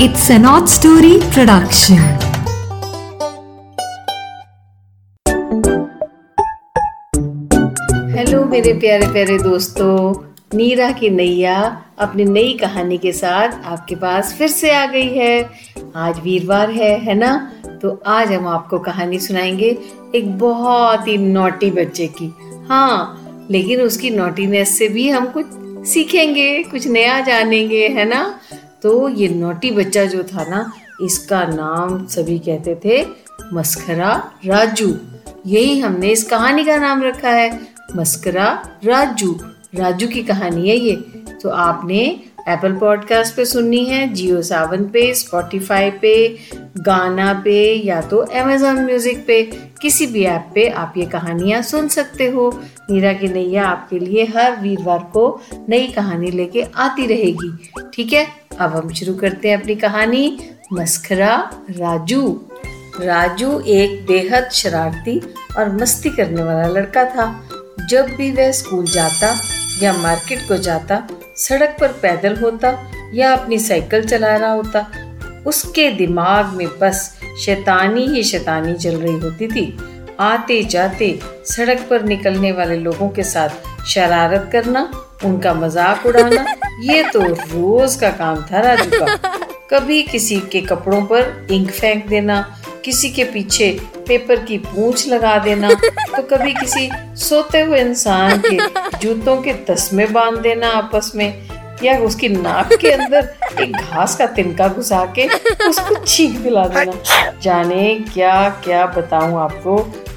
[0.00, 1.98] It's an odd story production.
[8.16, 10.14] Hello मेरे प्यारे प्यारे दोस्तों।
[10.56, 15.50] नीरा की नैया अपनी नई कहानी के साथ आपके पास फिर से आ गई है।
[15.96, 17.52] आज वीरवार है है ना?
[17.82, 19.78] तो आज हम आपको कहानी सुनाएँगे
[20.14, 22.34] एक बहुत ही नोटी बच्चे की।
[22.68, 23.20] हाँ
[23.50, 25.46] लेकिन उसकी नोटीनेस से भी हम कुछ
[25.86, 28.40] सीखेंगे, कुछ नया जानेंगे, है ना?
[28.84, 30.72] तो ये नोटी बच्चा जो था ना,
[31.02, 33.00] इसका नाम सभी कहते थे
[33.52, 34.12] मस्करा
[34.46, 34.88] राजू।
[35.46, 37.50] यही हमने इस कहानी का नाम रखा है,
[37.96, 38.46] मस्करा
[38.84, 39.32] राजू।
[39.74, 40.94] राजू की कहानी है ये।
[41.42, 42.00] तो आपने
[42.48, 46.14] एप्पल पॉडकास्ट पे सुननी है जियो सावन पे स्पॉटिफाई पे
[46.78, 49.42] गाना पे, या तो अमेजोन म्यूज़िक पे,
[49.82, 52.50] किसी भी ऐप पे आप ये कहानियाँ सुन सकते हो।
[52.90, 55.28] नीरा की नैया आपके लिए हर वीरवार को
[55.68, 57.52] नई कहानी लेके आती रहेगी।
[57.94, 58.26] ठीक है?
[58.60, 60.38] अब हम शुरू करते हैं अपनी कहानी।
[60.72, 61.36] मस्खरा
[61.70, 62.40] राजू।
[63.00, 65.18] राजू एक बेहद शरारती
[65.58, 67.26] और मस्ती करने वाला लड़का था।
[67.90, 69.34] जब भी वह स्कूल जाता
[69.82, 71.02] या मार्केट को जाता,
[71.36, 72.72] सड़क पर पैदल होता
[73.14, 74.86] या अपनी साइकिल चला रहा होता,
[75.46, 77.08] उसके दिमाग में बस
[77.44, 79.76] शैतानी ही शैतानी चल रही होती थी।
[80.20, 84.90] आते जाते सड़क पर निकलने वाले लोगों के साथ शरारत करना,
[85.24, 86.44] उनका मज़ाक उड़ाना
[86.82, 89.38] ये तो रोज का काम था, राजू का।
[89.70, 92.40] कभी किसी के कपड़ों पर इंक फेंक देना,
[92.84, 93.70] किसी के पीछे
[94.08, 98.56] पेपर की पूंछ लगा देना तो कभी किसी सोते हुए इंसान के
[98.98, 101.48] जूतों के तस्मे बाँध देना आपस में,
[101.82, 105.26] या उसकी नाक के अंदर एक घास का तिनका घुसा के
[105.68, 109.76] उसको छींक दिला देना। जाने क्या क्या बताऊँ आपको,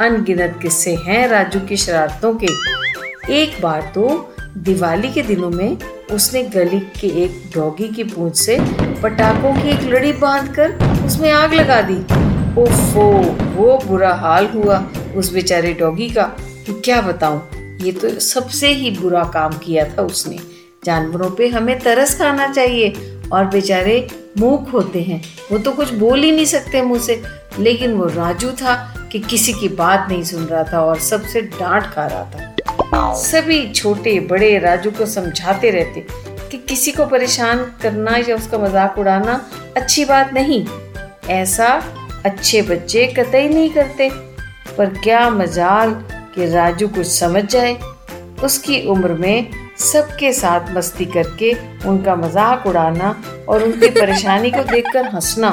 [0.00, 5.76] अनगिनत किस्से हैं राजू की शरारतों के। एक बार तो दिवाली के दिनों में
[6.12, 8.58] उसने गली के एक डॉगी की पूंछ से
[9.02, 10.72] पटाखों की एक लड़ी बांधकर
[11.06, 12.02] उसमें आग लगा दी।
[12.62, 13.12] ओफो,
[13.54, 16.22] वो बुरा हाल हुआ उस बेचारे डॉगी का।
[16.66, 17.48] कि क्या बताऊँ,
[17.80, 20.38] ये तो सबसे ही बुरा काम किया था उसने।
[20.84, 24.08] जानवरों पे हमें तरस खाना चाहिए और बेचारे
[24.38, 27.22] मूक होते हैं। वो तो कुछ बोल ही नहीं सकते मुँह से।
[27.58, 31.82] लेकिन वो राजू था कि किसी की बात नहीं सुन रहा था और सबसे डांट
[31.82, 32.56] खा रहा था।
[32.94, 36.04] सभी छोटे, बड़े राजू को समझाते रहते
[36.50, 39.40] कि किसी को परेशान करना या उसका मज़ाक उड़ाना
[39.76, 40.64] अच्छी बात नहीं।
[41.30, 41.68] ऐसा
[42.24, 44.10] अच्छे बच्चे कतई नहीं करते।
[44.78, 45.92] पर क्या मजाल
[46.34, 47.76] कि राजू कुछ समझ जाए।
[48.44, 51.52] उसकी उम्र में सबके साथ मस्ती करके
[51.88, 53.14] उनका मज़ाक उड़ाना
[53.48, 55.50] और उनकी परेशानी को देखकर हंसना,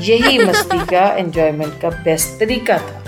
[0.00, 2.98] यही मस्ती का एंजॉयमेंट का बेस्ट तरीका था।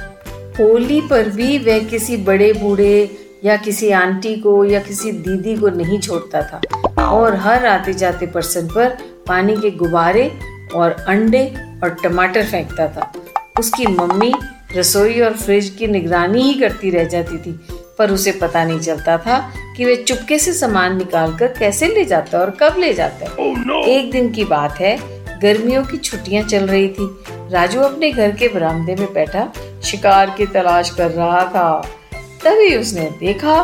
[0.58, 5.68] होली पर भी वह किसी बड़े बूढ़े या किसी आंटी को या किसी दीदी को
[5.68, 8.96] नहीं छोड़ता था। और हर आते जाते पर्सन पर
[9.28, 10.30] पानी के गुब्बारे
[10.74, 11.44] और अंडे
[11.84, 13.12] और टमाटर फेंकता था।
[13.58, 14.32] उसकी मम्मी
[14.76, 17.52] रसोई और फ्रिज की निगरानी ही करती रह जाती थी
[17.98, 19.38] पर उसे पता नहीं चलता था
[19.76, 23.36] कि वे चुपके से सामान निकाल कर कैसे ले जाता और कब ले जाता है।
[23.36, 23.84] Oh, no.
[23.88, 24.96] एक दिन की बात है
[25.40, 27.08] गर्मियों की छुट्टियाँ चल रही थी।
[27.50, 29.52] राजू अपने घर के बरामदे में बैठा
[29.84, 31.98] शिकार की तलाश कर रहा था।
[32.44, 33.60] तभी उसने देखा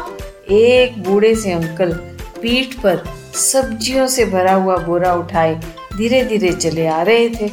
[0.50, 1.92] एक बूढ़े से अंकल
[2.42, 3.02] पीठ पर
[3.34, 5.54] सब्जियों से भरा हुआ बोरा उठाए
[5.96, 7.50] धीरे धीरे चले आ रहे थे।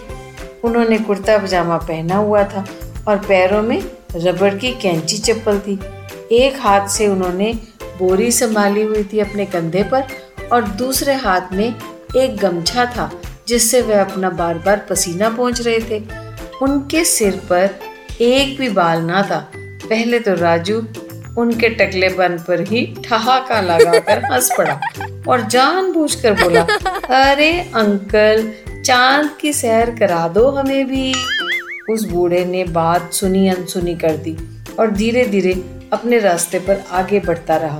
[0.63, 2.65] उन्होंने कुर्ता पजामा पहना हुआ था
[3.07, 3.81] और पैरों में
[4.15, 5.79] रबड़ की कैंची चप्पल थी।
[6.31, 7.53] एक हाथ से उन्होंने
[7.99, 10.07] बोरी संभाली हुई थी अपने कंधे पर
[10.51, 11.75] और दूसरे हाथ में
[12.17, 13.11] एक गमछा था
[13.47, 16.03] जिससे वह अपना बार बार पसीना पहुँच रहे थे।
[16.61, 17.69] उनके सिर पर
[18.21, 19.51] एक भी बाल ना था।
[19.89, 20.81] पहले तो राजू
[21.37, 24.79] उनके टकले टकलेपन पर ही ठहाका लगाकर हंस पड़ा
[25.27, 26.61] और जानबूझकर बोला,
[27.31, 28.51] अरे अंकल,
[28.85, 31.13] चाँद की सैर करा दो हमें भी।
[31.89, 34.37] उस बूढ़े ने बात सुनी अनसुनी कर दी
[34.79, 35.53] और धीरे धीरे
[35.93, 37.79] अपने रास्ते पर आगे बढ़ता रहा।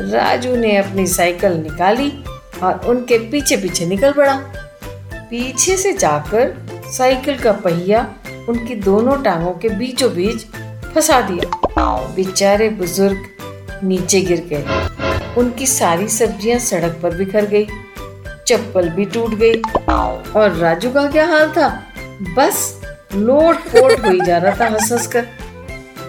[0.00, 2.24] राजू ने अपनी साइकिल निकाली
[2.62, 4.36] और उनके पीछे पीछे निकल पड़ा।
[5.14, 8.14] पीछे से जाकर साइकिल का पहिया
[8.48, 10.46] उनकी दोनों टांगों के बीचों बीच
[10.94, 11.44] फंसा दिया।
[12.16, 17.66] बेचारे बुज़ुर्ग नीचे गिर गए। उनकी सारी सब्ज़ियाँ सड़क पर बिखर गई,
[18.46, 19.60] चप्पल भी टूट गई।
[20.34, 21.68] और राजू का क्या हाल था?
[22.36, 22.80] बस
[23.14, 25.26] लोट पोट हो जा रहा था हंस हंस कर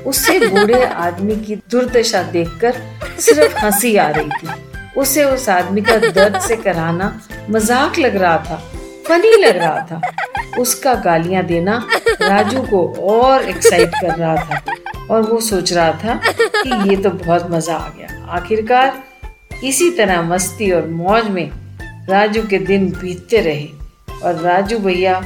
[0.05, 2.81] उससे बूढ़े आदमी की दुर्दशा देखकर
[3.21, 4.47] सिर्फ़ हँसी आ रही थी।
[4.97, 7.07] उसे उस आदमी का दर्द से कराना
[7.49, 8.55] मज़ाक लग रहा था,
[9.07, 10.01] फनी लग रहा था।
[10.59, 11.83] उसका गालियाँ देना
[12.21, 14.61] राजू को और एक्साइट कर रहा था।
[15.11, 19.03] और वो सोच रहा था कि ये तो बहुत मज़ा आ गया। आखिरकार
[19.63, 21.49] इसी तरह मस्ती और मौज में
[22.09, 23.67] राजू के दिन बीतते रहे
[24.23, 25.21] और राजू भैया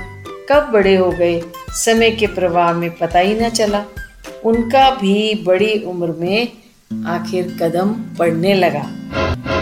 [0.51, 1.41] कब बड़े हो गए,
[1.75, 3.83] समय के प्रवाह में पता ही न चला।
[4.45, 6.47] उनका भी बड़ी उम्र में
[7.07, 8.85] आखिर कदम पड़ने लगा।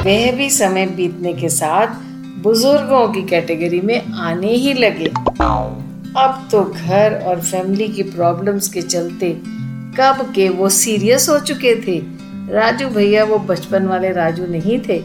[0.04, 1.96] वह भी समय बीतने के साथ
[2.44, 5.12] बुज़ुर्गों की कैटेगरी में आने ही लगे।
[6.18, 9.30] अब तो घर और फैमिली की प्रॉब्लम्स के चलते
[10.00, 11.98] कब के वो सीरियस हो चुके थे।
[12.54, 15.00] राजू भैया वो बचपन वाले राजू नहीं थे।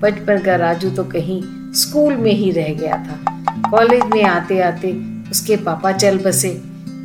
[0.00, 1.42] बचपन का राजू तो कहीं
[1.72, 4.92] स्कूल में ही रह गया था। कॉलेज में आते आते
[5.30, 6.50] उसके पापा चल बसे।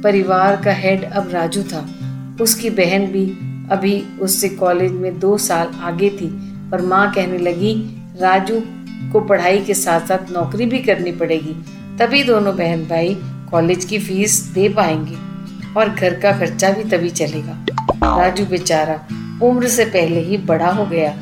[0.04, 1.88] परिवार का हेड अब राजू था।
[2.42, 3.26] उसकी बहन भी
[3.72, 6.28] अभी उससे कॉलेज में दो साल आगे थी
[6.72, 7.74] पर माँ कहने लगी,
[8.22, 8.62] राजू
[9.14, 11.56] को पढ़ाई के साथ साथ नौकरी भी करनी पड़ेगी।
[12.00, 13.16] तभी दोनों बहन भाई
[13.52, 15.23] कॉलेज की फ़ीस दे पाएँगे।
[15.78, 17.66] और घर का खर्चा भी तभी चलेगा।
[18.18, 19.00] राजू बेचारा
[19.44, 21.18] उम्र से पहले ही बड़ा हो गया।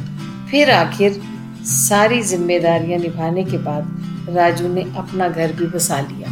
[0.52, 1.22] फिर आखिर
[1.64, 3.98] सारी जिम्मेदारियाँ निभाने के बाद
[4.30, 6.30] राजू ने अपना घर भी बसा लिया।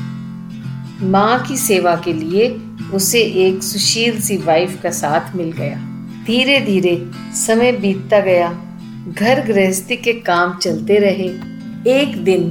[1.08, 2.62] माँ की सेवा के लिए
[2.94, 5.78] उसे एक सुशील सी वाइफ का साथ मिल गया।
[6.26, 8.50] धीरे धीरे समय बीतता गया।
[9.18, 11.30] घर गृहस्थी के काम चलते रहे।
[12.00, 12.50] एक दिन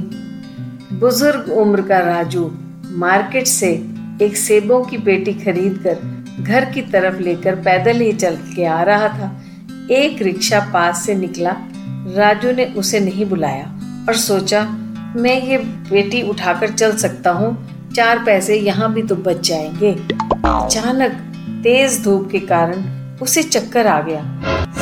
[0.93, 2.51] बुज़ुर्ग उम्र का राजू
[2.85, 3.88] मार्केट से
[4.21, 8.81] एक सेबों की पेटी खरीद कर घर की तरफ़ लेकर पैदल ही चल के आ
[8.81, 9.41] रहा था।
[9.91, 11.55] एक रिक्शा पास से निकला।
[12.15, 13.65] राजू ने उसे नहीं बुलाया
[14.09, 14.63] और सोचा,
[15.15, 19.91] मैं ये पेटी उठाकर चल सकता हूँ। चार पैसे यहाँ भी तो बच जाएँगे।
[20.45, 21.11] अचानक
[21.63, 22.83] तेज धूप के कारण
[23.21, 24.21] उसे चक्कर आ गया।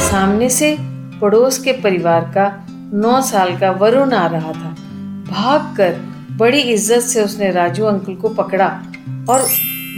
[0.09, 0.77] सामने से
[1.21, 4.75] पड़ोस के परिवार का नौ साल का वरुण आ रहा था।
[5.31, 8.65] भागकर बड़ी इज़्ज़त से उसने राजू अंकल को पकड़ा
[9.29, 9.47] और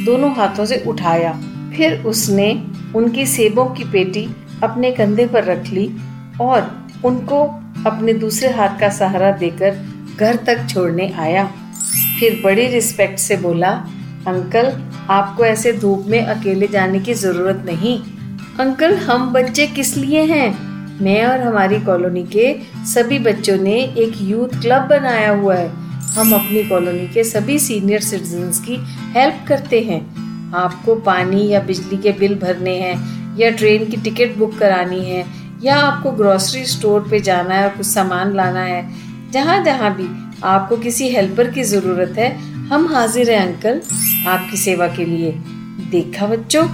[0.06, 1.32] दोनों हाथों से उठाया।
[1.78, 2.52] फिर उसने
[2.96, 4.28] उनकी सेबों की पेटी
[4.64, 5.90] अपने कंधे पर रख ली
[6.42, 7.42] और उनको
[7.88, 9.76] अपने दूसरे हाथ का सहारा देकर
[10.18, 11.46] घर तक छोड़ने आया।
[12.20, 13.70] फिर बड़ी रिस्पेक्ट से बोला,
[14.28, 14.72] अंकल,
[15.10, 18.00] आपको ऐसे धूप में अकेले जाने की ज़रूरत नहीं।
[18.60, 20.50] अंकल, हम बच्चे किस लिए हैं?
[21.02, 22.56] मैं और हमारी कॉलोनी के
[22.86, 28.02] सभी बच्चों ने एक यूथ क्लब बनाया हुआ है। हम अपनी कॉलोनी के सभी सीनियर
[28.02, 28.78] सिटीजन की
[29.14, 30.02] हेल्प करते हैं।
[30.54, 35.26] आपको पानी या बिजली के बिल भरने हैं, या ट्रेन की टिकट बुक करानी है,
[35.64, 38.90] या आपको ग्रोसरी स्टोर पे जाना है और कुछ सामान लाना है,
[39.32, 40.08] जहाँ जहाँ भी
[40.44, 43.82] आपको किसी हेल्पर की ज़रूरत है, हम हाजिर हैं अंकल
[44.28, 45.32] आपकी सेवा के लिए।
[45.92, 46.68] देखा बच्चों,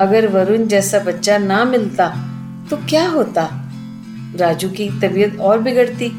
[0.00, 2.08] अगर वरुण जैसा बच्चा ना मिलता
[2.70, 3.48] तो क्या होता?
[4.36, 6.10] राजू की तबीयत और बिगड़ती।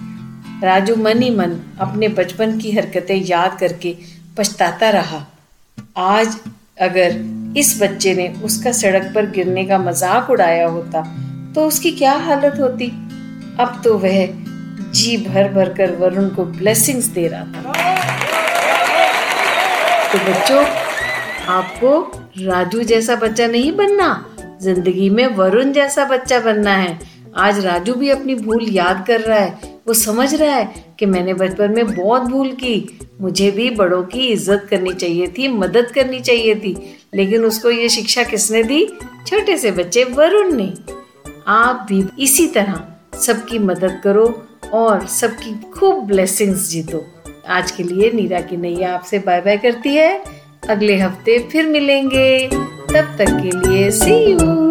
[0.64, 3.96] राजू मन ही मन अपने बचपन की हरकतें याद करके
[4.38, 5.26] पछताता रहा।
[5.98, 6.36] आज
[6.82, 7.14] अगर
[7.58, 11.04] इस बच्चे ने उसका सड़क पर गिरने का मज़ाक उड़ाया होता
[11.56, 12.88] तो उसकी क्या हालत होती?
[13.60, 14.26] अब तो वह
[14.92, 17.62] जी भर भर कर वरुण को ब्लेसिंग्स दे रहा था।
[20.12, 20.66] तो बच्चों,
[21.48, 22.00] आपको
[22.40, 24.26] राजू जैसा बच्चा नहीं बनना,
[24.62, 27.00] ज़िंदगी में वरुण जैसा बच्चा बनना है।
[27.38, 31.34] आज राजू भी अपनी भूल याद कर रहा है। वो समझ रहा है कि मैंने
[31.34, 36.20] बचपन में बहुत भूल की। मुझे भी बड़ों की इज़्ज़त करनी चाहिए थी, मदद करनी
[36.20, 36.76] चाहिए थी।
[37.16, 38.86] लेकिन उसको ये शिक्षा किसने दी?
[39.28, 40.74] छोटे से बच्चे वरुण ने।
[41.48, 42.84] आप भी इसी तरह
[43.20, 44.44] सबकी मदद करो
[44.74, 47.06] और सबकी खूब ब्लेसिंग्स जीतो।
[47.48, 50.24] आज के लिए नीरा की नैया आपसे बाय बाय करती है।
[50.70, 54.69] अगले हफ़्ते फिर मिलेंगे। तब तक के लिए सी यू